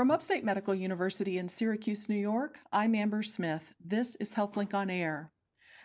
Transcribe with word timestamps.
From 0.00 0.10
Upstate 0.10 0.44
Medical 0.44 0.74
University 0.74 1.36
in 1.36 1.46
Syracuse, 1.46 2.08
New 2.08 2.16
York, 2.16 2.58
I'm 2.72 2.94
Amber 2.94 3.22
Smith. 3.22 3.74
This 3.84 4.14
is 4.14 4.34
HealthLink 4.34 4.72
on 4.72 4.88
Air. 4.88 5.30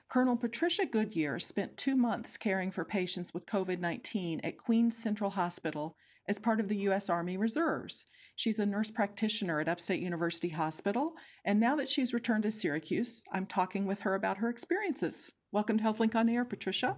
Colonel 0.07 0.37
Patricia 0.37 0.85
Goodyear 0.85 1.37
spent 1.37 1.75
two 1.75 1.97
months 1.97 2.37
caring 2.37 2.71
for 2.71 2.85
patients 2.85 3.33
with 3.33 3.45
COVID 3.45 3.81
19 3.81 4.39
at 4.41 4.57
Queens 4.57 4.95
Central 4.95 5.31
Hospital 5.31 5.97
as 6.29 6.39
part 6.39 6.61
of 6.61 6.69
the 6.69 6.77
U.S. 6.77 7.09
Army 7.09 7.35
Reserves. 7.35 8.05
She's 8.37 8.57
a 8.57 8.65
nurse 8.65 8.89
practitioner 8.89 9.59
at 9.59 9.67
Upstate 9.67 9.99
University 9.99 10.47
Hospital, 10.47 11.15
and 11.43 11.59
now 11.59 11.75
that 11.75 11.89
she's 11.89 12.13
returned 12.13 12.43
to 12.43 12.51
Syracuse, 12.51 13.21
I'm 13.33 13.45
talking 13.45 13.85
with 13.85 14.03
her 14.03 14.15
about 14.15 14.37
her 14.37 14.47
experiences. 14.47 15.29
Welcome 15.51 15.77
to 15.79 15.83
HealthLink 15.83 16.15
on 16.15 16.29
Air, 16.29 16.45
Patricia. 16.45 16.95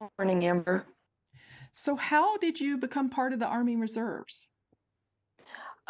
Good 0.00 0.08
morning, 0.18 0.42
Amber. 0.42 0.86
So, 1.72 1.96
how 1.96 2.38
did 2.38 2.60
you 2.60 2.78
become 2.78 3.10
part 3.10 3.34
of 3.34 3.40
the 3.40 3.46
Army 3.46 3.76
Reserves? 3.76 4.49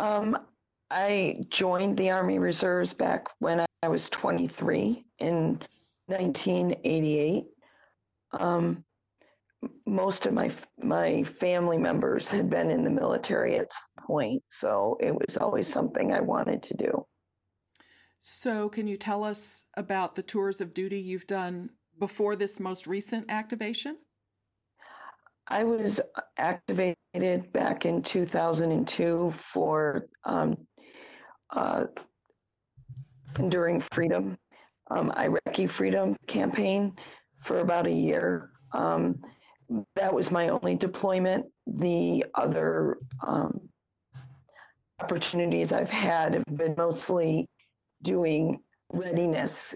Um, 0.01 0.35
I 0.91 1.45
joined 1.51 1.99
the 1.99 2.11
Army 2.11 2.39
Reserves 2.39 2.95
back 2.95 3.29
when 3.39 3.65
I 3.83 3.89
was 3.89 4.09
23 4.09 5.05
in 5.19 5.61
1988. 6.07 7.45
Um, 8.33 8.83
most 9.85 10.25
of 10.25 10.33
my 10.33 10.51
my 10.83 11.23
family 11.23 11.77
members 11.77 12.31
had 12.31 12.49
been 12.49 12.71
in 12.71 12.83
the 12.83 12.89
military 12.89 13.59
at 13.59 13.71
some 13.71 14.07
point, 14.07 14.43
so 14.49 14.97
it 15.01 15.15
was 15.15 15.37
always 15.37 15.71
something 15.71 16.15
I 16.15 16.21
wanted 16.21 16.63
to 16.63 16.75
do. 16.79 17.07
So, 18.23 18.71
can 18.71 18.87
you 18.87 18.97
tell 18.97 19.23
us 19.23 19.67
about 19.77 20.15
the 20.15 20.23
tours 20.23 20.63
of 20.63 20.73
duty 20.73 20.99
you've 20.99 21.27
done 21.27 21.71
before 21.99 22.37
this 22.37 22.59
most 22.59 22.87
recent 22.87 23.31
activation? 23.31 23.99
I 25.51 25.65
was 25.65 26.01
activated 26.39 27.53
back 27.53 27.85
in 27.85 28.03
2002 28.03 29.35
for 29.37 30.07
um, 30.25 30.57
uh, 31.53 31.85
Enduring 33.37 33.81
Freedom, 33.93 34.39
um, 34.93 35.13
Iraqi 35.17 35.67
Freedom 35.67 36.17
campaign 36.29 36.93
for 37.43 37.59
about 37.59 37.89
a 37.89 37.93
year. 37.93 38.51
Um, 38.73 39.19
that 39.97 40.15
was 40.15 40.31
my 40.31 40.51
only 40.51 40.77
deployment. 40.77 41.47
The 41.67 42.25
other 42.37 42.99
um, 43.27 43.61
opportunities 45.01 45.73
I've 45.73 45.91
had 45.91 46.35
have 46.35 46.57
been 46.57 46.77
mostly 46.79 47.49
doing 48.03 48.61
readiness 48.93 49.75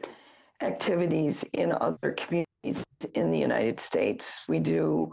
activities 0.63 1.45
in 1.53 1.73
other 1.73 2.13
communities 2.17 2.85
in 3.15 3.33
the 3.33 3.39
United 3.39 3.81
States. 3.81 4.45
We 4.49 4.61
do 4.61 5.13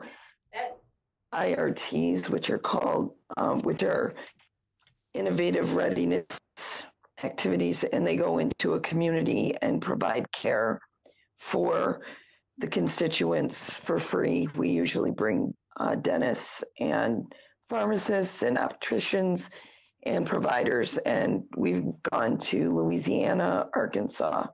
IRTs, 1.33 2.29
which 2.29 2.49
are 2.49 2.57
called, 2.57 3.13
um, 3.37 3.59
which 3.59 3.83
are 3.83 4.13
innovative 5.13 5.75
readiness 5.75 6.25
activities, 7.23 7.83
and 7.83 8.05
they 8.05 8.15
go 8.15 8.39
into 8.39 8.73
a 8.73 8.79
community 8.79 9.53
and 9.61 9.81
provide 9.81 10.31
care 10.31 10.79
for 11.39 12.01
the 12.57 12.67
constituents 12.67 13.77
for 13.77 13.99
free. 13.99 14.47
We 14.55 14.69
usually 14.69 15.11
bring 15.11 15.53
uh, 15.79 15.95
dentists 15.95 16.63
and 16.79 17.33
pharmacists 17.69 18.43
and 18.43 18.57
opticians 18.57 19.49
and 20.03 20.25
providers, 20.25 20.97
and 20.99 21.43
we've 21.55 21.85
gone 22.11 22.37
to 22.37 22.75
Louisiana, 22.75 23.67
Arkansas. 23.75 24.47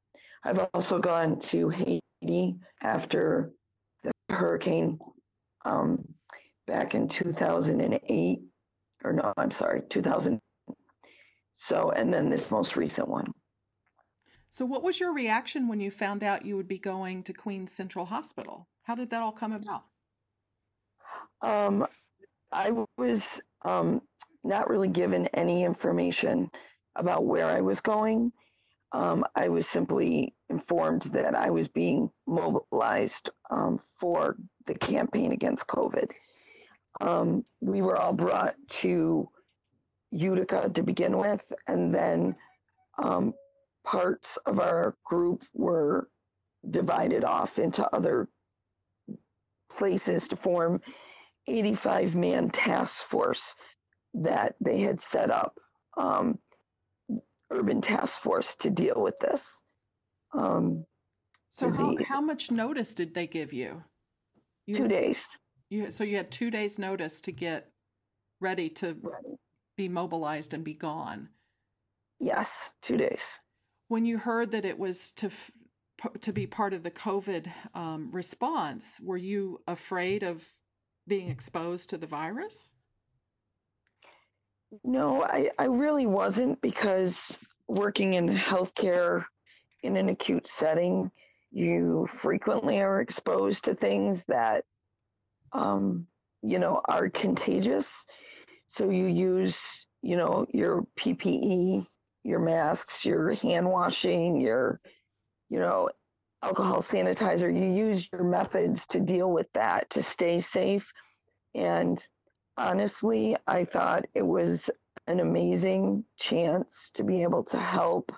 I've 0.44 0.60
also 0.74 1.00
gone 1.00 1.40
to 1.40 1.70
Haiti 1.70 2.56
after 2.82 3.52
the 4.04 4.12
hurricane 4.30 5.00
um, 5.66 6.04
back 6.68 6.94
in 6.94 7.08
2008 7.08 8.40
or 9.04 9.14
no 9.14 9.34
i'm 9.38 9.52
sorry 9.52 9.82
2000 9.90 10.40
so 11.58 11.92
and 11.92 12.14
then 12.14 12.30
this 12.30 12.52
most 12.52 12.78
recent 12.78 13.08
one. 13.08 13.34
So 14.50 14.66
what 14.66 14.84
was 14.84 15.00
your 15.00 15.14
reaction 15.14 15.68
when 15.68 15.82
you 15.82 15.92
found 15.92 16.24
out 16.24 16.46
you 16.46 16.56
would 16.56 16.68
be 16.68 16.80
going 16.80 17.24
to 17.24 17.34
queens 17.34 17.72
central 17.72 18.06
hospital? 18.06 18.68
How 18.84 18.96
did 18.96 19.10
that 19.10 19.22
all 19.22 19.32
come 19.32 19.52
about? 19.52 19.84
Um, 21.42 21.86
i 22.52 22.72
was 22.98 23.42
um, 23.66 24.02
not 24.44 24.70
really 24.70 24.88
given 24.88 25.28
any 25.34 25.64
information 25.64 26.50
about 26.96 27.26
where 27.26 27.48
i 27.48 27.62
was 27.62 27.82
going. 27.82 28.32
Um, 28.94 29.26
i 29.36 29.50
was 29.50 29.68
simply 29.68 30.34
informed 30.50 31.02
that 31.14 31.36
i 31.36 31.50
was 31.50 31.68
being 31.68 32.10
mobilized 32.26 33.30
um, 33.50 33.78
for 34.00 34.38
the 34.66 34.76
campaign 34.76 35.34
against 35.34 35.68
covid 35.68 36.12
um, 37.02 37.46
we 37.62 37.82
were 37.82 37.98
all 37.98 38.14
brought 38.14 38.56
to 38.68 39.30
Utica 40.12 40.70
to 40.74 40.84
begin 40.84 41.18
with, 41.18 41.52
and 41.68 41.94
then 41.94 42.36
um, 42.98 43.34
parts 43.84 44.38
of 44.46 44.60
our 44.60 44.96
group 45.06 45.44
were 45.54 46.10
divided 46.70 47.24
off 47.24 47.60
into 47.60 47.88
other 47.96 48.28
places 49.72 50.28
to 50.28 50.36
form 50.36 50.82
85 51.48 52.16
man 52.16 52.50
task 52.50 53.04
force 53.04 53.56
that 54.14 54.56
they 54.60 54.80
had 54.80 55.00
set 55.00 55.30
up 55.30 55.58
um, 55.98 56.38
urban 57.52 57.82
task 57.82 58.20
force 58.20 58.56
to 58.56 58.70
deal 58.70 59.02
with 59.02 59.18
this 59.20 59.62
um, 60.34 60.86
so 61.50 61.70
how, 61.70 61.96
how, 62.06 62.22
much 62.22 62.52
notice 62.52 62.94
did 62.94 63.14
they 63.14 63.26
give 63.26 63.54
you, 63.54 63.84
you 64.66 64.76
two 64.76 64.88
days 64.88 65.38
you 65.70 65.92
so 65.92 66.04
you 66.04 66.18
had 66.18 66.32
two 66.32 66.52
days 66.52 66.80
notice 66.80 67.22
to 67.22 67.32
get 67.32 67.72
ready 68.40 68.70
to 68.70 68.98
ready. 69.02 69.38
be 69.76 69.90
mobilized 69.90 70.54
and 70.54 70.64
be 70.64 70.74
gone. 70.74 71.30
Yes, 72.20 72.72
two 72.82 72.98
days. 72.98 73.40
When 73.88 74.06
you 74.06 74.18
heard 74.18 74.52
that 74.52 74.66
it 74.66 74.80
was 74.80 75.12
to 75.14 75.30
to 76.22 76.32
be 76.32 76.46
part 76.46 76.74
of 76.74 76.84
the 76.84 76.92
COVID 76.92 77.52
um, 77.74 78.12
response, 78.12 79.00
were 79.04 79.18
you 79.18 79.62
afraid 79.68 80.24
of 80.24 80.48
being 81.08 81.30
exposed 81.30 81.90
to 81.90 81.98
the 81.98 82.08
virus? 82.08 82.72
No, 84.84 85.24
I, 85.24 85.50
I 85.58 85.66
really 85.66 86.06
wasn't 86.06 86.62
because 86.62 87.40
working 87.68 88.14
in 88.14 88.28
healthcare 88.28 89.26
in 89.84 89.96
an 89.96 90.10
acute 90.10 90.48
setting, 90.48 91.10
you 91.52 92.08
frequently 92.10 92.80
are 92.82 93.00
exposed 93.02 93.64
to 93.66 93.76
things 93.76 94.26
that 94.26 94.66
um, 95.54 96.08
you 96.42 96.60
know, 96.60 96.82
are 96.86 97.10
contagious. 97.10 98.06
So 98.70 98.90
you 98.90 99.06
use, 99.06 99.86
you 100.02 100.18
know, 100.18 100.46
your 100.54 100.86
PPE, 101.00 101.86
your 102.24 102.40
masks, 102.40 103.06
your 103.06 103.34
hand 103.34 103.70
washing, 103.70 104.40
your, 104.40 104.80
you 105.50 105.60
know, 105.60 105.90
alcohol 106.44 106.82
sanitizer. 106.82 107.54
You 107.54 107.72
use 107.72 108.10
your 108.12 108.24
methods 108.24 108.86
to 108.88 109.00
deal 109.00 109.32
with 109.32 109.48
that 109.54 109.90
to 109.92 110.04
stay 110.04 110.40
safe. 110.40 110.92
And 111.56 111.98
honestly, 112.58 113.36
I 113.48 113.66
thought 113.66 114.06
it 114.14 114.26
was 114.26 114.70
an 115.08 115.20
amazing 115.20 116.04
chance 116.20 116.92
to 116.94 117.04
be 117.04 117.24
able 117.24 117.44
to 117.46 117.58
help 117.58 118.12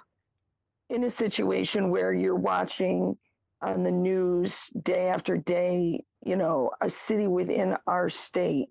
in 0.89 1.03
a 1.03 1.09
situation 1.09 1.91
where 1.91 2.13
you're 2.13 2.35
watching 2.35 3.15
on 3.61 3.83
the 3.83 3.91
news 3.91 4.69
day 4.81 5.07
after 5.07 5.37
day 5.37 6.03
you 6.25 6.35
know, 6.35 6.71
a 6.81 6.89
city 6.89 7.27
within 7.27 7.77
our 7.87 8.09
state 8.09 8.69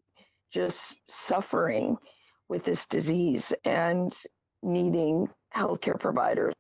just 0.53 0.99
suffering 1.09 1.97
with 2.49 2.65
this 2.65 2.87
disease 2.87 3.53
and 3.65 4.17
needing 4.63 5.29
healthcare 5.55 5.99
providers. 5.99 6.55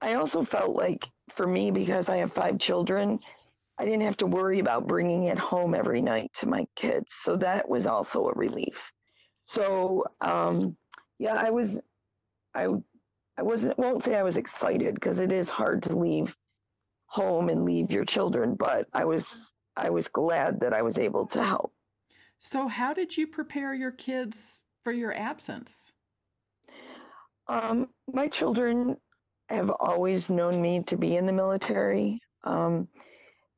I 0.00 0.14
also 0.14 0.42
felt 0.42 0.76
like 0.76 1.08
for 1.34 1.46
me, 1.46 1.70
because 1.70 2.08
I 2.08 2.16
have 2.18 2.32
five 2.32 2.58
children, 2.58 3.18
I 3.78 3.84
didn't 3.84 4.02
have 4.02 4.16
to 4.18 4.26
worry 4.26 4.58
about 4.58 4.86
bringing 4.88 5.24
it 5.24 5.38
home 5.38 5.74
every 5.74 6.02
night 6.02 6.32
to 6.34 6.46
my 6.46 6.66
kids. 6.76 7.14
So 7.14 7.36
that 7.36 7.68
was 7.68 7.86
also 7.86 8.28
a 8.28 8.34
relief. 8.34 8.90
So, 9.44 10.04
um, 10.20 10.76
yeah, 11.18 11.34
I 11.34 11.50
was, 11.50 11.80
I, 12.54 12.68
I 13.38 13.42
wasn't, 13.42 13.78
won't 13.78 14.02
say 14.02 14.16
I 14.16 14.22
was 14.22 14.36
excited 14.36 14.94
because 14.94 15.20
it 15.20 15.32
is 15.32 15.48
hard 15.48 15.82
to 15.84 15.96
leave 15.96 16.34
home 17.06 17.48
and 17.48 17.64
leave 17.64 17.90
your 17.90 18.04
children, 18.04 18.54
but 18.54 18.86
I 18.92 19.04
was 19.04 19.54
I 19.78 19.90
was 19.90 20.08
glad 20.08 20.60
that 20.60 20.74
I 20.74 20.82
was 20.82 20.98
able 20.98 21.26
to 21.28 21.42
help. 21.42 21.72
So, 22.38 22.68
how 22.68 22.92
did 22.92 23.16
you 23.16 23.26
prepare 23.26 23.74
your 23.74 23.90
kids 23.92 24.62
for 24.84 24.92
your 24.92 25.14
absence? 25.14 25.92
Um, 27.48 27.88
my 28.12 28.28
children 28.28 28.96
have 29.48 29.70
always 29.70 30.28
known 30.28 30.60
me 30.60 30.82
to 30.84 30.96
be 30.96 31.16
in 31.16 31.26
the 31.26 31.32
military. 31.32 32.20
Um, 32.44 32.88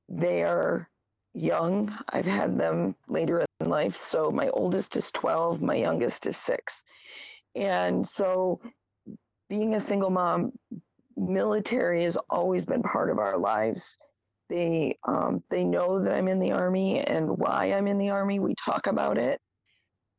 they 0.09 0.43
are 0.43 0.89
young. 1.35 1.97
I've 2.09 2.27
had 2.27 2.59
them 2.59 2.95
later 3.09 3.45
in 3.61 3.69
life. 3.69 3.97
So, 3.97 4.31
my 4.31 4.49
oldest 4.51 4.97
is 4.97 5.11
12, 5.11 5.63
my 5.63 5.75
youngest 5.75 6.27
is 6.27 6.37
six. 6.37 6.85
And 7.55 8.07
so, 8.07 8.61
being 9.49 9.75
a 9.75 9.81
single 9.81 10.11
mom, 10.11 10.53
military 11.17 12.05
has 12.05 12.17
always 12.29 12.65
been 12.65 12.83
part 12.83 13.11
of 13.11 13.19
our 13.19 13.37
lives. 13.39 13.99
They 14.51 14.99
um, 15.07 15.43
they 15.49 15.65
know 15.65 16.03
that 16.03 16.13
I'm 16.13 16.29
in 16.29 16.41
the 16.41 16.53
army 16.53 17.01
and 17.01 17.39
why 17.39 17.73
I'm 17.73 17.87
in 17.87 17.99
the 17.99 18.11
army. 18.11 18.41
We 18.41 18.55
talk 18.57 18.89
about 18.89 19.17
it, 19.17 19.41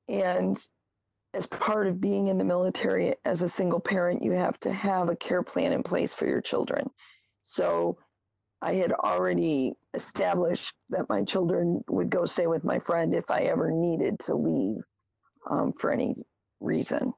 and 0.07 0.57
as 1.33 1.47
part 1.47 1.87
of 1.87 2.01
being 2.01 2.27
in 2.27 2.37
the 2.37 2.43
military 2.43 3.15
as 3.25 3.41
a 3.41 3.49
single 3.49 3.79
parent, 3.79 4.23
you 4.23 4.31
have 4.31 4.59
to 4.61 4.73
have 4.73 5.09
a 5.09 5.15
care 5.15 5.43
plan 5.43 5.73
in 5.73 5.83
place 5.83 6.13
for 6.13 6.25
your 6.25 6.41
children. 6.41 6.89
So 7.45 7.97
I 8.61 8.73
had 8.73 8.91
already 8.91 9.73
established 9.93 10.75
that 10.89 11.09
my 11.09 11.23
children 11.23 11.81
would 11.89 12.09
go 12.09 12.25
stay 12.25 12.47
with 12.47 12.63
my 12.63 12.79
friend 12.79 13.13
if 13.13 13.29
I 13.29 13.41
ever 13.41 13.71
needed 13.71 14.19
to 14.21 14.35
leave 14.35 14.83
um, 15.49 15.73
for 15.79 15.91
any 15.91 16.15
reason. 16.59 17.13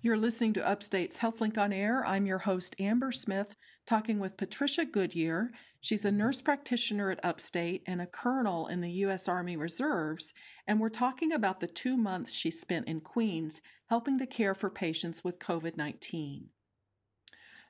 You're 0.00 0.16
listening 0.16 0.52
to 0.54 0.66
Upstate's 0.66 1.18
HealthLink 1.18 1.58
on 1.58 1.72
Air. 1.72 2.04
I'm 2.06 2.24
your 2.24 2.38
host, 2.38 2.76
Amber 2.78 3.10
Smith, 3.10 3.56
talking 3.88 4.18
with 4.18 4.36
Patricia 4.36 4.84
Goodyear. 4.84 5.50
She's 5.80 6.04
a 6.04 6.12
nurse 6.12 6.42
practitioner 6.42 7.10
at 7.10 7.24
Upstate 7.24 7.82
and 7.86 8.02
a 8.02 8.06
colonel 8.06 8.66
in 8.66 8.82
the 8.82 8.90
U.S. 8.90 9.28
Army 9.28 9.56
Reserves, 9.56 10.34
and 10.66 10.78
we're 10.78 10.90
talking 10.90 11.32
about 11.32 11.60
the 11.60 11.66
two 11.66 11.96
months 11.96 12.34
she 12.34 12.50
spent 12.50 12.86
in 12.86 13.00
Queens 13.00 13.62
helping 13.88 14.18
to 14.18 14.26
care 14.26 14.54
for 14.54 14.68
patients 14.68 15.24
with 15.24 15.38
COVID 15.38 15.78
19. 15.78 16.50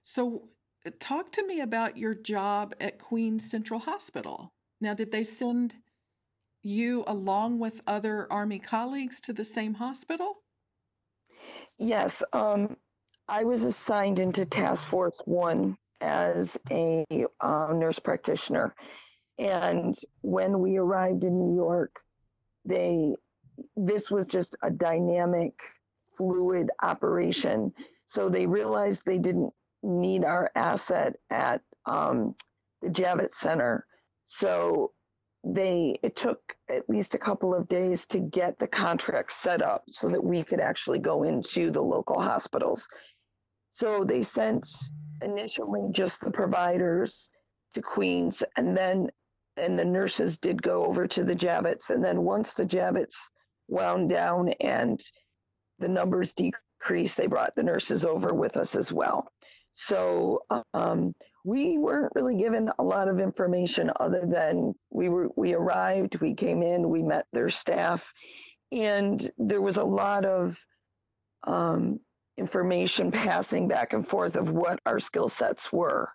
So, 0.03 0.49
talk 0.99 1.31
to 1.33 1.47
me 1.47 1.61
about 1.61 1.97
your 1.97 2.15
job 2.15 2.75
at 2.81 2.99
Queens 2.99 3.49
Central 3.49 3.81
Hospital. 3.81 4.53
Now, 4.81 4.95
did 4.95 5.13
they 5.13 5.25
send 5.25 5.77
you 6.63 7.05
along 7.07 7.61
with 7.61 7.81
other 7.87 8.27
Army 8.29 8.59
colleagues 8.59 9.21
to 9.21 9.33
the 9.33 9.45
same 9.45 9.75
hospital? 9.75 10.43
Yes, 11.79 12.25
um, 12.33 12.77
I 13.29 13.45
was 13.45 13.63
assigned 13.63 14.19
into 14.19 14.45
Task 14.45 14.85
Force 14.85 15.21
One 15.25 15.77
as 16.01 16.59
a 16.71 17.05
uh, 17.41 17.69
nurse 17.75 17.99
practitioner, 17.99 18.75
and 19.39 19.95
when 20.23 20.61
we 20.61 20.77
arrived 20.77 21.25
in 21.25 21.39
New 21.39 21.55
York, 21.55 22.01
they 22.65 23.15
this 23.77 24.11
was 24.11 24.27
just 24.27 24.57
a 24.63 24.71
dynamic, 24.71 25.53
fluid 26.17 26.71
operation. 26.83 27.73
So 28.07 28.29
they 28.29 28.47
realized 28.47 29.05
they 29.05 29.19
didn't 29.19 29.53
need 29.83 30.25
our 30.25 30.51
asset 30.55 31.15
at 31.31 31.61
um, 31.87 32.35
the 32.83 32.89
Javits 32.89 33.35
Center. 33.35 33.87
So 34.27 34.93
they 35.45 35.99
it 36.03 36.17
took 36.17 36.41
at 36.69 36.89
least 36.89 37.15
a 37.15 37.19
couple 37.19 37.55
of 37.55 37.69
days 37.69 38.07
to 38.07 38.19
get 38.19 38.59
the 38.59 38.67
contract 38.67 39.33
set 39.33 39.63
up 39.63 39.85
so 39.89 40.09
that 40.09 40.23
we 40.23 40.43
could 40.43 40.61
actually 40.61 40.99
go 40.99 41.23
into 41.23 41.71
the 41.71 41.81
local 41.81 42.21
hospitals. 42.21 42.89
So 43.73 44.05
they 44.05 44.23
sent 44.23 44.67
initially 45.23 45.89
just 45.91 46.21
the 46.21 46.31
providers 46.31 47.31
to 47.75 47.83
Queens 47.83 48.43
and 48.57 48.77
then 48.77 49.09
and 49.57 49.77
the 49.77 49.85
nurses 49.85 50.39
did 50.39 50.63
go 50.63 50.85
over 50.85 51.07
to 51.09 51.25
the 51.25 51.35
Javits 51.35 51.91
and 51.91 52.05
then 52.05 52.23
once 52.23 52.55
the 52.55 52.65
Javits 52.65 53.31
wound 53.67 54.09
down 54.09 54.51
and 54.61 55.01
the 55.81 55.89
numbers 55.89 56.35
decreased 56.35 57.17
they 57.17 57.27
brought 57.27 57.55
the 57.55 57.63
nurses 57.63 58.05
over 58.05 58.33
with 58.33 58.57
us 58.57 58.75
as 58.75 58.93
well. 58.93 59.31
So 59.75 60.43
um, 60.75 61.15
we 61.45 61.79
weren't 61.79 62.13
really 62.15 62.37
given 62.37 62.71
a 62.79 62.83
lot 62.83 63.09
of 63.09 63.21
information 63.21 63.91
other 64.01 64.25
than 64.27 64.75
we 64.91 65.09
were 65.09 65.29
we 65.37 65.55
arrived, 65.55 66.21
we 66.21 66.35
came 66.35 66.63
in, 66.63 66.91
we 66.91 67.03
met 67.03 67.27
their 67.33 67.49
staff, 67.49 68.13
and 68.73 69.31
there 69.39 69.63
was 69.63 69.77
a 69.77 69.85
lot 69.85 70.25
of 70.25 70.59
um, 71.47 72.01
information 72.39 73.11
passing 73.27 73.69
back 73.69 73.93
and 73.93 74.07
forth 74.07 74.37
of 74.37 74.51
what 74.51 74.81
our 74.87 75.01
skill 75.01 75.29
sets 75.29 75.73
were 75.73 76.09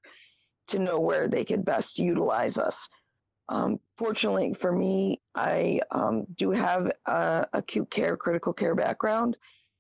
to 0.67 0.79
know 0.79 0.99
where 0.99 1.27
they 1.27 1.43
could 1.43 1.65
best 1.65 1.99
utilize 1.99 2.57
us. 2.57 2.89
Um, 3.49 3.79
fortunately 3.97 4.53
for 4.53 4.71
me, 4.71 5.21
I 5.35 5.81
um, 5.91 6.25
do 6.35 6.51
have 6.51 6.91
a 7.05 7.45
acute 7.53 7.89
care, 7.91 8.15
critical 8.15 8.53
care 8.53 8.73
background. 8.73 9.35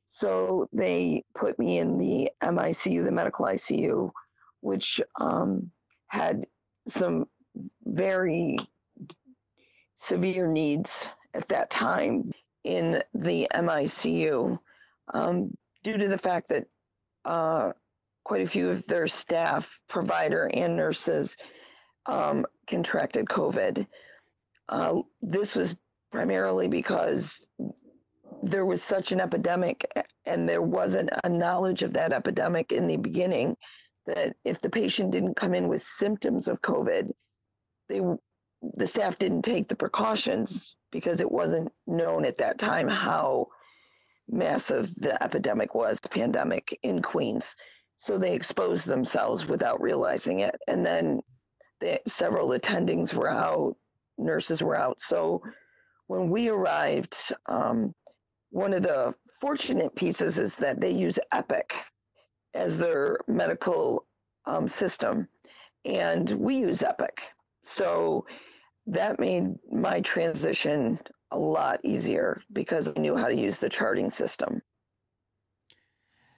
So 0.09 0.67
they 0.73 1.23
put 1.33 1.57
me 1.57 1.79
in 1.79 1.97
the 1.97 2.29
MICU, 2.43 3.03
the 3.03 3.11
medical 3.11 3.45
ICU, 3.45 4.11
which 4.59 5.01
um, 5.19 5.71
had 6.07 6.45
some 6.87 7.25
very 7.85 8.57
severe 9.97 10.47
needs 10.47 11.09
at 11.33 11.47
that 11.47 11.69
time 11.69 12.31
in 12.63 13.01
the 13.13 13.47
MICU 13.53 14.59
um, 15.13 15.57
due 15.83 15.97
to 15.97 16.07
the 16.07 16.17
fact 16.17 16.49
that 16.49 16.65
uh, 17.25 17.71
quite 18.23 18.41
a 18.41 18.49
few 18.49 18.69
of 18.69 18.85
their 18.87 19.07
staff, 19.07 19.79
provider, 19.89 20.49
and 20.53 20.75
nurses 20.75 21.35
um, 22.05 22.45
contracted 22.67 23.25
COVID. 23.25 23.85
Uh, 24.69 24.95
this 25.21 25.55
was 25.55 25.75
primarily 26.11 26.67
because 26.67 27.41
there 28.41 28.65
was 28.65 28.81
such 28.81 29.11
an 29.11 29.21
epidemic 29.21 29.85
and 30.25 30.47
there 30.47 30.61
wasn't 30.61 31.09
a 31.23 31.29
knowledge 31.29 31.81
of 31.83 31.93
that 31.93 32.13
epidemic 32.13 32.71
in 32.71 32.87
the 32.87 32.97
beginning 32.97 33.55
that 34.05 34.35
if 34.43 34.61
the 34.61 34.69
patient 34.69 35.11
didn't 35.11 35.35
come 35.35 35.53
in 35.53 35.67
with 35.67 35.81
symptoms 35.81 36.47
of 36.47 36.61
COVID, 36.61 37.11
they 37.89 38.01
the 38.75 38.87
staff 38.87 39.17
didn't 39.17 39.41
take 39.41 39.67
the 39.67 39.75
precautions 39.75 40.77
because 40.91 41.19
it 41.19 41.29
wasn't 41.29 41.69
known 41.85 42.23
at 42.23 42.37
that 42.37 42.57
time 42.57 42.87
how 42.87 43.47
massive 44.29 44.93
the 44.95 45.21
epidemic 45.23 45.75
was, 45.75 45.99
pandemic 45.99 46.77
in 46.83 47.01
Queens. 47.01 47.55
So 47.97 48.17
they 48.17 48.33
exposed 48.33 48.85
themselves 48.85 49.47
without 49.47 49.81
realizing 49.81 50.39
it. 50.39 50.55
And 50.67 50.85
then 50.85 51.21
they, 51.79 51.99
several 52.07 52.49
attendings 52.49 53.13
were 53.13 53.29
out, 53.29 53.75
nurses 54.17 54.61
were 54.61 54.75
out. 54.75 54.99
So 54.99 55.41
when 56.07 56.29
we 56.29 56.49
arrived, 56.49 57.15
um, 57.47 57.93
one 58.51 58.73
of 58.73 58.83
the 58.83 59.13
fortunate 59.39 59.95
pieces 59.95 60.39
is 60.39 60.55
that 60.55 60.79
they 60.79 60.91
use 60.91 61.17
Epic 61.31 61.73
as 62.53 62.77
their 62.77 63.19
medical 63.27 64.05
um, 64.45 64.67
system, 64.67 65.27
and 65.85 66.29
we 66.31 66.57
use 66.57 66.83
Epic. 66.83 67.21
So 67.63 68.25
that 68.85 69.19
made 69.19 69.55
my 69.71 70.01
transition 70.01 70.99
a 71.33 71.39
lot 71.39 71.83
easier 71.83 72.41
because 72.51 72.87
I 72.87 72.99
knew 72.99 73.15
how 73.17 73.27
to 73.27 73.35
use 73.35 73.59
the 73.59 73.69
charting 73.69 74.09
system. 74.09 74.61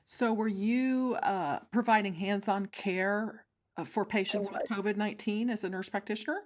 So, 0.06 0.34
were 0.34 0.48
you 0.48 1.18
uh, 1.24 1.60
providing 1.72 2.14
hands 2.14 2.48
on 2.48 2.68
care 2.68 3.46
uh, 3.78 3.84
for 3.84 4.06
patients 4.06 4.50
with 4.52 4.64
COVID 4.70 4.98
19 4.98 5.50
as 5.50 5.64
a 5.64 5.70
nurse 5.70 5.90
practitioner? 5.90 6.42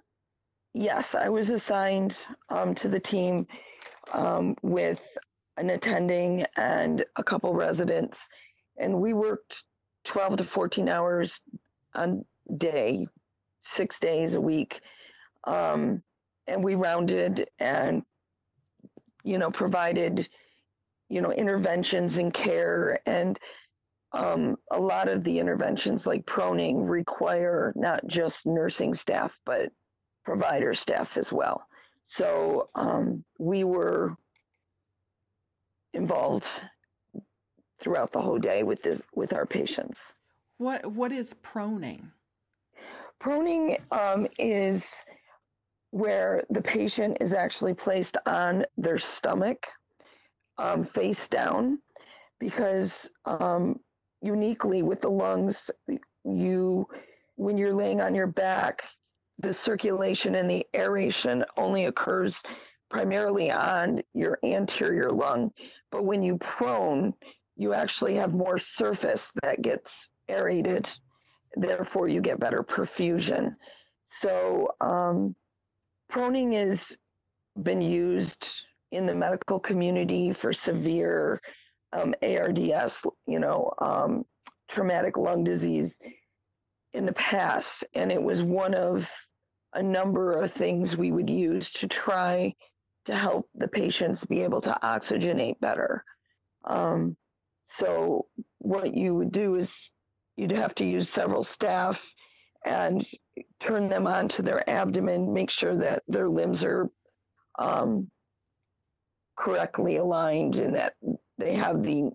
Yes, 0.72 1.14
I 1.14 1.28
was 1.28 1.50
assigned 1.50 2.16
um, 2.48 2.74
to 2.76 2.88
the 2.88 3.00
team 3.00 3.46
um, 4.12 4.56
with 4.62 5.16
an 5.56 5.70
attending 5.70 6.46
and 6.56 7.04
a 7.16 7.24
couple 7.24 7.52
residents 7.52 8.28
and 8.80 9.00
we 9.00 9.12
worked 9.12 9.64
12 10.04 10.38
to 10.38 10.44
14 10.44 10.88
hours 10.88 11.42
a 11.94 12.08
day, 12.56 13.06
six 13.60 14.00
days 14.00 14.34
a 14.34 14.40
week. 14.40 14.80
Um, 15.44 16.02
and 16.46 16.64
we 16.64 16.74
rounded 16.74 17.48
and, 17.58 18.02
you 19.24 19.38
know, 19.38 19.50
provided, 19.50 20.28
you 21.08 21.20
know, 21.20 21.32
interventions 21.32 22.18
and 22.18 22.32
care. 22.32 23.00
And 23.06 23.38
um, 24.12 24.56
a 24.70 24.78
lot 24.80 25.08
of 25.08 25.24
the 25.24 25.38
interventions, 25.38 26.06
like 26.06 26.26
proning, 26.26 26.88
require 26.88 27.72
not 27.76 28.06
just 28.06 28.46
nursing 28.46 28.94
staff, 28.94 29.38
but 29.46 29.70
provider 30.24 30.74
staff 30.74 31.16
as 31.16 31.32
well. 31.32 31.64
So 32.06 32.68
um, 32.74 33.24
we 33.38 33.64
were 33.64 34.16
involved 35.94 36.64
throughout 37.78 38.10
the 38.10 38.20
whole 38.20 38.38
day 38.38 38.62
with 38.62 38.82
the 38.82 39.00
with 39.14 39.32
our 39.32 39.46
patients. 39.46 40.14
What 40.58 40.84
what 40.86 41.12
is 41.12 41.34
proning? 41.42 42.10
Proning 43.22 43.78
um, 43.90 44.26
is 44.38 45.04
where 45.90 46.44
the 46.50 46.62
patient 46.62 47.18
is 47.20 47.32
actually 47.32 47.74
placed 47.74 48.16
on 48.26 48.64
their 48.76 48.98
stomach, 48.98 49.66
um, 50.58 50.84
face 50.84 51.28
down, 51.28 51.78
because 52.38 53.10
um, 53.24 53.78
uniquely 54.22 54.82
with 54.82 55.00
the 55.00 55.10
lungs, 55.10 55.70
you 56.24 56.86
when 57.36 57.56
you're 57.56 57.74
laying 57.74 58.02
on 58.02 58.14
your 58.14 58.26
back, 58.26 58.84
the 59.38 59.52
circulation 59.52 60.34
and 60.34 60.50
the 60.50 60.66
aeration 60.74 61.42
only 61.56 61.86
occurs 61.86 62.42
primarily 62.90 63.50
on 63.50 64.02
your 64.12 64.38
anterior 64.44 65.10
lung. 65.10 65.50
But 65.90 66.04
when 66.04 66.22
you 66.22 66.36
prone, 66.36 67.14
you 67.56 67.72
actually 67.72 68.14
have 68.16 68.34
more 68.34 68.58
surface 68.58 69.32
that 69.42 69.62
gets 69.62 70.10
aerated. 70.28 70.90
Therefore, 71.56 72.08
you 72.08 72.20
get 72.20 72.40
better 72.40 72.62
perfusion. 72.62 73.56
So, 74.06 74.68
um, 74.80 75.34
proning 76.10 76.52
has 76.54 76.96
been 77.62 77.80
used 77.80 78.64
in 78.92 79.06
the 79.06 79.14
medical 79.14 79.58
community 79.58 80.32
for 80.32 80.52
severe 80.52 81.40
um, 81.92 82.14
ARDS, 82.22 83.04
you 83.26 83.38
know, 83.38 83.72
um, 83.80 84.24
traumatic 84.68 85.16
lung 85.16 85.44
disease 85.44 86.00
in 86.92 87.06
the 87.06 87.12
past. 87.12 87.84
And 87.94 88.10
it 88.10 88.22
was 88.22 88.42
one 88.42 88.74
of 88.74 89.10
a 89.74 89.82
number 89.82 90.32
of 90.32 90.52
things 90.52 90.96
we 90.96 91.12
would 91.12 91.30
use 91.30 91.70
to 91.72 91.86
try 91.86 92.54
to 93.04 93.14
help 93.14 93.48
the 93.54 93.68
patients 93.68 94.24
be 94.24 94.40
able 94.42 94.60
to 94.62 94.76
oxygenate 94.82 95.60
better. 95.60 96.04
Um, 96.64 97.16
so 97.66 98.26
what 98.58 98.94
you 98.94 99.14
would 99.14 99.32
do 99.32 99.54
is 99.54 99.90
you'd 100.36 100.50
have 100.50 100.74
to 100.76 100.84
use 100.84 101.08
several 101.08 101.44
staff 101.44 102.12
and 102.64 103.02
turn 103.58 103.88
them 103.88 104.06
onto 104.06 104.42
their 104.42 104.68
abdomen, 104.68 105.32
make 105.32 105.50
sure 105.50 105.76
that 105.76 106.02
their 106.08 106.28
limbs 106.28 106.64
are 106.64 106.90
um, 107.58 108.10
correctly 109.40 109.96
aligned 109.96 110.56
and 110.56 110.74
that 110.74 110.94
they 111.38 111.54
have 111.54 111.82
the 111.82 112.10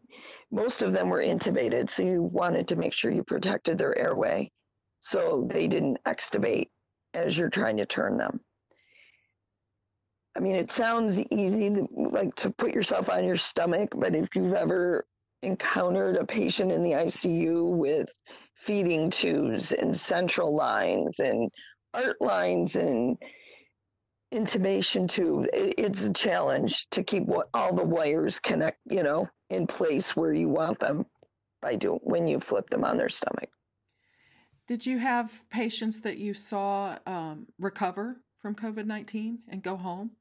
most 0.51 0.84
of 0.84 0.94
them 0.94 1.10
were 1.10 1.24
intubated 1.24 1.89
so 1.89 2.03
you 2.03 2.22
wanted 2.22 2.67
to 2.67 2.75
make 2.75 2.94
sure 2.94 3.12
you 3.12 3.24
protected 3.24 3.77
their 3.77 3.98
airway 3.98 4.50
so 5.01 5.48
they 5.51 5.67
didn't 5.67 5.98
extubate 6.05 6.70
as 7.13 7.38
you're 7.38 7.50
trying 7.50 7.77
to 7.77 7.86
turn 7.86 8.17
them. 8.17 8.39
I 10.38 10.39
mean 10.39 10.55
it 10.55 10.72
sounds 10.72 11.20
easy 11.32 11.72
to, 11.72 11.88
like 11.96 12.36
to 12.36 12.51
put 12.51 12.74
yourself 12.74 13.10
on 13.10 13.25
your 13.25 13.38
stomach 13.38 13.89
but 13.96 14.15
if 14.15 14.27
you've 14.36 14.53
ever 14.53 15.08
encountered 15.41 16.17
a 16.17 16.25
patient 16.25 16.72
in 16.72 16.84
the 16.84 16.91
icu 16.91 17.63
with 17.63 18.10
feeding 18.55 19.09
tubes 19.09 19.71
and 19.71 19.95
central 19.95 20.55
lines 20.55 21.19
and 21.19 21.50
art 21.93 22.19
lines 22.21 22.75
and 22.75 23.17
intubation 24.33 25.09
tube. 25.09 25.47
It's 25.53 26.07
a 26.07 26.13
challenge 26.13 26.89
to 26.89 27.03
keep 27.03 27.24
what 27.24 27.50
all 27.53 27.74
the 27.74 27.83
wires 27.83 28.39
connect 28.39 28.79
you 28.89 29.03
know 29.03 29.29
in 29.50 29.67
place 29.67 30.15
where 30.15 30.33
you 30.33 30.50
want 30.50 30.79
them 30.79 31.05
by 31.62 31.75
doing 31.75 32.00
when 32.03 32.27
you 32.27 32.39
flip 32.39 32.69
them 32.69 32.83
on 32.83 32.97
their 32.97 33.09
stomach. 33.09 33.50
Did 34.67 34.85
you 34.85 34.97
have 34.97 35.43
patients 35.50 36.01
that 36.01 36.17
you 36.17 36.33
saw 36.33 36.97
um, 37.05 37.45
recover 37.59 38.21
from 38.41 38.55
covid-19 38.55 39.38
and 39.47 39.62
go 39.62 39.77
home? 39.77 40.12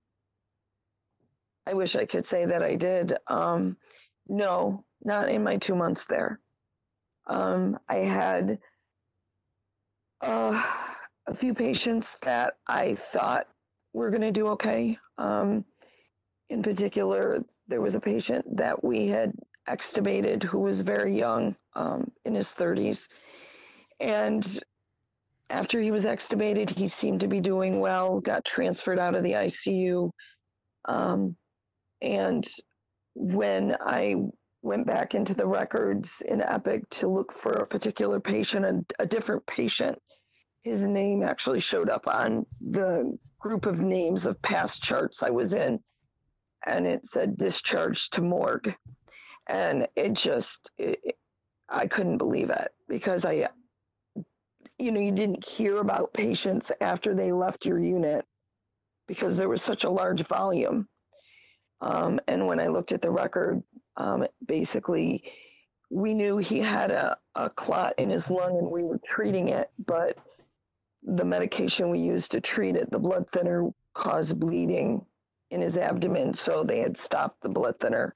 I 1.67 1.73
wish 1.73 1.97
i 1.97 2.05
could 2.05 2.27
say 2.27 2.45
that 2.45 2.63
i 2.63 2.77
did. 2.77 3.17
Um, 3.27 3.77
no 4.29 4.85
not 5.03 5.29
in 5.29 5.43
my 5.43 5.57
two 5.57 5.75
months 5.75 6.05
there 6.05 6.41
um, 7.27 7.79
i 7.89 7.97
had 7.97 8.59
uh, 10.21 10.63
a 11.27 11.35
few 11.35 11.55
patients 11.55 12.19
that 12.23 12.55
i 12.69 12.95
thought 12.95 13.47
we're 13.95 14.11
going 14.11 14.21
to 14.21 14.33
do 14.33 14.49
okay. 14.49 14.99
Um, 15.17 15.65
in 16.51 16.63
particular, 16.63 17.43
there 17.69 17.81
was 17.81 17.95
a 17.95 18.01
patient 18.01 18.45
that 18.57 18.85
we 18.85 19.07
had 19.07 19.33
extubated 19.69 20.43
who 20.43 20.59
was 20.59 20.83
very 20.83 21.17
young, 21.17 21.57
um, 21.75 22.11
in 22.27 22.35
his 22.35 22.49
30s. 22.49 23.09
And 24.01 24.45
after 25.49 25.81
he 25.81 25.91
was 25.91 26.05
extubated, 26.05 26.69
he 26.69 26.89
seemed 26.89 27.21
to 27.21 27.29
be 27.29 27.41
doing 27.41 27.81
well, 27.81 28.21
got 28.21 28.45
transferred 28.45 28.99
out 28.99 29.15
of 29.15 29.23
the 29.23 29.33
ICU. 29.33 30.11
Um, 30.87 31.37
and 32.03 32.47
when 33.15 33.77
I 33.81 34.17
went 34.65 34.87
back 34.87 35.15
into 35.15 35.35
the 35.35 35.47
records 35.47 36.23
in 36.27 36.41
Epic 36.41 36.89
to 36.89 37.07
look 37.07 37.33
for 37.33 37.53
a 37.53 37.67
particular 37.67 38.19
patient, 38.19 38.65
a, 38.65 39.03
a 39.03 39.07
different 39.07 39.47
patient, 39.47 40.01
his 40.63 40.87
name 40.87 41.23
actually 41.23 41.61
showed 41.61 41.91
up 41.91 42.09
on 42.09 42.47
the 42.63 43.17
group 43.39 43.67
of 43.67 43.81
names 43.81 44.27
of 44.27 44.41
past 44.41 44.83
charts 44.83 45.23
I 45.23 45.29
was 45.29 45.53
in, 45.53 45.79
and 46.67 46.87
it 46.87 47.07
said 47.07 47.37
discharged 47.37 48.15
to 48.15 48.23
morgue, 48.23 48.75
and 49.47 49.87
it 49.97 50.15
just 50.15 50.71
it, 50.79 50.99
I 51.69 51.87
couldn't 51.87 52.17
believe 52.17 52.49
it 52.49 52.69
because 52.89 53.27
I, 53.27 53.49
you 54.79 54.93
know, 54.93 55.01
you 55.01 55.13
didn't 55.13 55.47
hear 55.47 55.77
about 55.77 56.15
patients 56.15 56.73
after 56.81 57.15
they 57.15 57.33
left 57.33 57.67
your 57.67 57.79
unit 57.79 58.25
because 59.07 59.37
there 59.37 59.51
was 59.51 59.61
such 59.61 59.85
a 59.85 59.91
large 59.91 60.23
volume. 60.23 60.89
Um, 61.83 62.19
and 62.29 62.47
when 62.47 62.61
I 62.61 62.69
looked 62.69 62.93
at 62.93 63.03
the 63.03 63.11
record, 63.11 63.63
um, 63.97 64.27
basically, 64.45 65.25
we 65.91 66.15
knew 66.15 66.39
he 66.39 66.59
had 66.59 66.91
a, 66.91 67.17
a 67.35 67.51
clot 67.51 67.95
in 67.99 68.11
his 68.11 68.31
lung 68.31 68.59
and 68.59 68.71
we 68.71 68.83
were 68.83 69.01
treating 69.07 69.49
it, 69.49 69.71
but 69.87 70.19
the 71.03 71.25
medication 71.25 71.91
we 71.91 72.01
used 72.01 72.33
to 72.33 72.41
treat 72.41 72.77
it, 72.77 72.91
the 72.91 72.99
blood 72.99 73.29
thinner 73.31 73.71
caused 73.95 74.41
bleeding 74.41 75.05
in 75.51 75.61
his 75.61 75.79
abdomen. 75.79 76.35
So 76.35 76.65
they 76.65 76.81
had 76.81 76.97
stopped 76.97 77.43
the 77.43 77.49
blood 77.49 77.79
thinner. 77.79 78.15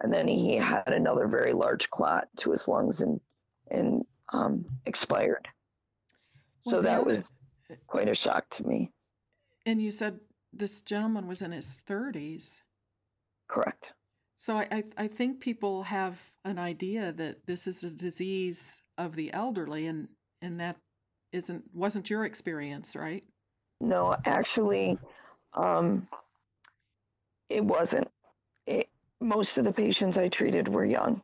And 0.00 0.12
then 0.12 0.28
he 0.28 0.56
had 0.56 0.88
another 0.88 1.26
very 1.26 1.54
large 1.54 1.88
clot 1.88 2.28
to 2.38 2.52
his 2.52 2.68
lungs 2.68 3.00
and, 3.00 3.18
and 3.70 4.04
um, 4.32 4.66
expired. 4.84 5.48
Well, 6.66 6.74
so 6.74 6.82
that 6.82 7.06
was 7.06 7.32
quite 7.86 8.08
a 8.08 8.14
shock 8.14 8.50
to 8.50 8.66
me. 8.66 8.92
And 9.64 9.80
you 9.80 9.90
said 9.90 10.20
this 10.52 10.82
gentleman 10.82 11.26
was 11.26 11.40
in 11.40 11.52
his 11.52 11.80
30s. 11.88 12.60
Correct. 13.48 13.92
So 14.36 14.56
I, 14.56 14.68
I, 14.70 14.84
I 14.98 15.08
think 15.08 15.40
people 15.40 15.84
have 15.84 16.20
an 16.44 16.58
idea 16.58 17.12
that 17.12 17.46
this 17.46 17.66
is 17.66 17.82
a 17.82 17.90
disease 17.90 18.82
of 18.98 19.14
the 19.14 19.32
elderly, 19.32 19.86
and 19.86 20.08
and 20.42 20.60
that 20.60 20.76
isn't 21.32 21.64
wasn't 21.74 22.10
your 22.10 22.24
experience, 22.24 22.94
right? 22.94 23.24
No, 23.80 24.14
actually, 24.26 24.98
um, 25.54 26.06
it 27.48 27.64
wasn't. 27.64 28.08
It, 28.66 28.88
most 29.20 29.56
of 29.56 29.64
the 29.64 29.72
patients 29.72 30.18
I 30.18 30.28
treated 30.28 30.68
were 30.68 30.84
young. 30.84 31.22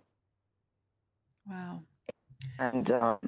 Wow. 1.49 1.83
And 2.59 2.91
um, 2.93 3.19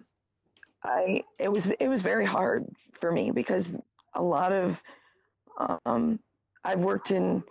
I 0.83 1.23
it 1.39 1.53
was 1.53 1.67
it 1.79 1.89
was 1.89 2.01
very 2.01 2.25
hard 2.25 2.67
for 2.93 3.13
me 3.13 3.31
because 3.31 3.71
a 4.15 4.23
lot 4.23 4.53
of 4.53 4.83
um, 5.85 6.19
I've 6.65 6.81
worked 6.81 7.11
in 7.11 7.45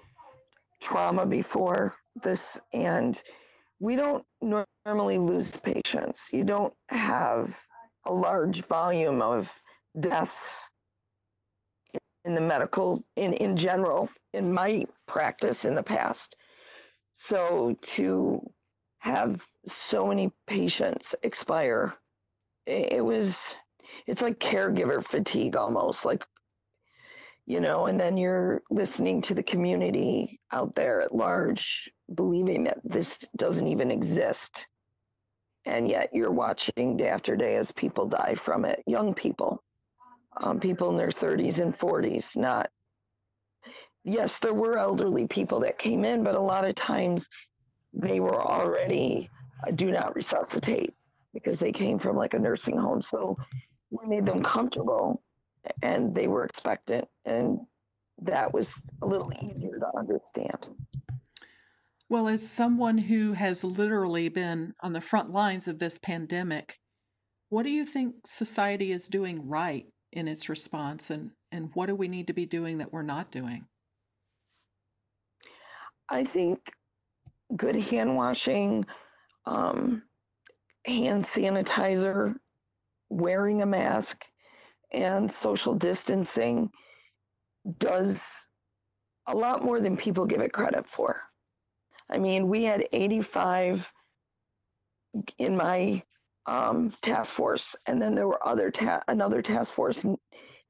trauma 0.82 1.25
before 1.25 1.96
this 2.22 2.60
and 2.74 3.22
we 3.79 3.96
don't 3.96 4.24
normally 4.41 5.17
lose 5.17 5.51
patients. 5.58 6.29
You 6.32 6.43
don't 6.43 6.74
have 6.89 7.60
a 8.05 8.13
large 8.13 8.62
volume 8.63 9.22
of 9.22 9.51
deaths 10.00 10.70
in 12.25 12.36
the 12.36 12.41
medical 12.41 13.03
in 13.15 13.34
in 13.34 13.55
general 13.55 14.10
in 14.34 14.51
my 14.51 14.86
practice 15.08 15.65
in 15.65 15.75
the 15.75 15.84
past 15.84 16.36
so 17.15 17.75
to 17.82 18.41
have 19.00 19.46
so 19.67 20.08
many 20.08 20.32
patients 20.48 21.13
expire 21.24 21.93
it, 22.65 22.93
it 22.93 23.05
was 23.05 23.55
it's 24.08 24.22
like 24.22 24.39
caregiver 24.39 25.03
fatigue 25.03 25.55
almost 25.55 26.05
like 26.05 26.24
you 27.46 27.60
know 27.60 27.88
and 27.88 28.00
then 28.00 28.15
you're 28.15 28.62
listening 28.72 29.22
to 29.22 29.34
the 29.34 29.43
community 29.43 30.39
out 30.51 30.74
there 30.75 31.01
at 31.01 31.13
large 31.13 31.91
believing 32.15 32.63
that 32.65 32.79
this 32.84 33.20
doesn't 33.38 33.67
even 33.67 33.91
exist. 33.91 34.67
And 35.65 35.89
yet 35.89 36.10
you're 36.13 36.32
watching 36.32 36.98
day 36.98 37.08
after 37.08 37.36
day 37.36 37.55
as 37.55 37.72
people 37.72 38.08
die 38.08 38.36
from 38.36 38.65
it 38.65 38.84
young 38.86 39.13
people. 39.13 39.63
Um, 40.41 40.60
people 40.60 40.89
in 40.89 40.98
their 40.98 41.10
30s 41.10 41.60
and 41.60 41.77
40s 41.77 42.36
not 42.36 42.67
yes 44.03 44.39
there 44.39 44.53
were 44.53 44.79
elderly 44.79 45.27
people 45.27 45.60
that 45.60 45.77
came 45.77 46.03
in 46.03 46.24
but 46.24 46.34
a 46.34 46.39
lot 46.39 46.65
of 46.65 46.74
times 46.74 47.29
they 47.93 48.20
were 48.20 48.41
already 48.41 49.29
uh, 49.65 49.72
do 49.72 49.91
not 49.91 50.15
resuscitate 50.15 50.93
because 51.34 51.60
they 51.60 51.72
came 51.72 52.00
from 52.00 52.15
like 52.15 52.34
a 52.34 52.39
nursing 52.39 52.77
home. 52.77 53.01
So 53.01 53.38
we 53.91 54.08
made 54.08 54.25
them 54.25 54.39
comfortable 54.39 55.22
and 55.82 56.13
they 56.13 56.27
were 56.27 56.46
expectant 56.46 57.08
and 57.25 57.60
that 58.22 58.53
was 58.53 58.82
a 59.01 59.08
little 59.08 59.32
easier 59.41 59.79
to 59.79 59.98
understand 59.98 60.67
well, 62.13 62.27
as 62.27 62.48
someone 62.48 63.00
who 63.00 63.34
has 63.34 63.63
literally 63.63 64.29
been 64.29 64.75
on 64.82 64.93
the 64.93 65.01
front 65.01 65.32
lines 65.32 65.67
of 65.67 65.79
this 65.79 65.98
pandemic, 65.98 66.79
what 67.50 67.63
do 67.63 67.72
you 67.72 67.84
think 67.84 68.13
society 68.27 68.91
is 68.91 69.08
doing 69.08 69.50
right 69.50 69.88
in 70.12 70.27
its 70.27 70.48
response, 70.48 71.10
and, 71.10 71.32
and 71.51 71.72
what 71.74 71.88
do 71.88 71.96
we 71.96 72.08
need 72.08 72.27
to 72.27 72.34
be 72.34 72.46
doing 72.46 72.77
that 72.77 72.93
we're 72.93 73.01
not 73.01 73.32
doing? 73.32 73.65
I 76.08 76.24
think 76.24 76.60
good 77.58 77.77
hand 77.77 78.15
washing, 78.15 78.86
um, 79.48 80.03
hand 80.86 81.24
sanitizer, 81.24 82.36
wearing 83.10 83.63
a 83.63 83.65
mask, 83.65 84.24
and 84.91 85.32
social 85.32 85.74
distancing 85.74 86.70
does 87.79 88.46
a 89.25 89.36
lot 89.36 89.63
more 89.63 89.79
than 89.79 89.98
people 89.98 90.27
give 90.27 90.41
it 90.41 90.53
credit 90.53 90.88
for. 90.88 91.20
I 92.13 92.20
mean, 92.20 92.48
we 92.48 92.63
had 92.63 92.88
85 92.93 93.91
in 95.39 95.58
my 95.58 96.03
um, 96.46 96.93
task 97.01 97.34
force, 97.34 97.75
and 97.88 98.01
then 98.01 98.13
there 98.13 98.27
were 98.27 98.48
other 98.48 98.70
ta- 98.70 99.03
another 99.08 99.41
task 99.41 99.74
force 99.74 100.05
n- 100.05 100.17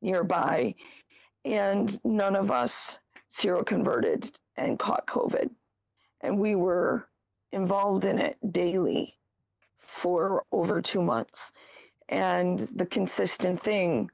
nearby, 0.01 0.73
and 1.43 2.00
none 2.05 2.35
of 2.35 2.50
us 2.50 2.97
zero 3.35 3.63
seroconverted 3.63 4.31
and 4.55 4.79
caught 4.79 5.05
COVID, 5.07 5.50
and 6.21 6.39
we 6.39 6.55
were 6.55 7.09
involved 7.51 8.05
in 8.05 8.19
it 8.19 8.38
daily 8.51 9.17
for 9.79 10.43
over 10.51 10.81
two 10.81 11.01
months, 11.01 11.51
and 12.07 12.59
the 12.75 12.85
consistent 12.85 13.59
thing 13.59 14.09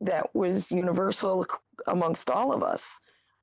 that 0.00 0.34
was 0.34 0.72
universal 0.72 1.46
amongst 1.86 2.30
all 2.30 2.52
of 2.52 2.62
us 2.62 2.98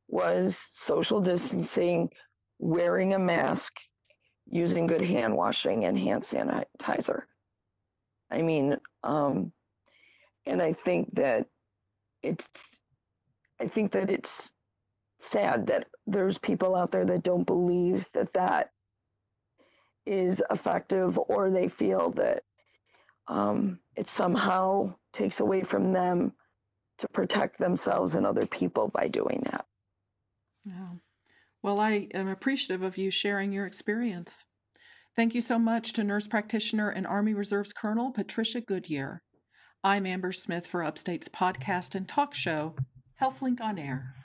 was 0.07 0.57
social 0.74 1.22
distancing 1.22 2.10
wearing 2.59 3.13
a 3.13 3.19
mask 3.19 3.74
using 4.47 4.88
good 4.88 5.01
hand 5.01 5.35
washing 5.35 5.85
and 5.85 5.97
hand 5.97 6.24
sanitizer. 6.24 7.24
I 8.31 8.41
mean, 8.41 8.77
um, 9.03 9.51
and 10.45 10.62
I 10.62 10.74
think 10.74 11.13
that 11.13 11.47
it's, 12.21 12.69
I 13.59 13.67
think 13.67 13.91
that 13.93 14.09
it's 14.09 14.51
sad 15.19 15.67
that 15.67 15.88
there's 16.05 16.38
people 16.38 16.75
out 16.75 16.91
there 16.91 17.05
that 17.05 17.24
don't 17.24 17.45
believe 17.45 18.12
that 18.13 18.33
that 18.33 18.71
is 20.05 20.43
effective 20.51 21.17
or 21.27 21.50
they 21.50 21.67
feel 21.67 22.12
that 22.12 22.43
um, 23.27 23.79
it 23.95 24.07
somehow 24.07 24.93
takes 25.13 25.39
away 25.39 25.63
from 25.63 25.93
them 25.93 26.33
to 27.00 27.07
protect 27.09 27.57
themselves 27.57 28.15
and 28.15 28.25
other 28.25 28.45
people 28.45 28.88
by 28.88 29.07
doing 29.07 29.41
that. 29.45 29.65
Yeah. 30.65 30.88
Well, 31.65 31.79
I 31.79 32.10
am 32.13 32.27
appreciative 32.27 32.84
of 32.84 32.95
you 32.95 33.10
sharing 33.10 33.51
your 33.51 33.65
experience. 33.65 34.45
Thank 35.15 35.34
you 35.34 35.41
so 35.41 35.57
much 35.57 35.93
to 35.93 36.03
nurse 36.03 36.27
practitioner 36.27 36.91
and 36.91 37.07
Army 37.07 37.34
Reserves 37.34 37.74
Colonel 37.74 38.12
Patricia 38.12 38.62
Goodyear. 38.62 39.24
I'm 39.84 40.05
Amber 40.05 40.31
Smith 40.31 40.67
for 40.67 40.84
Upstate's 40.84 41.27
podcast 41.27 41.95
and 41.95 42.07
talk 42.07 42.36
show, 42.36 42.75
HealthLink 43.19 43.62
on 43.62 43.79
Air. 43.79 44.15